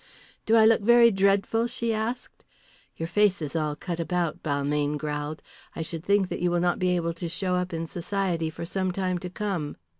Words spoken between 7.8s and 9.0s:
society for some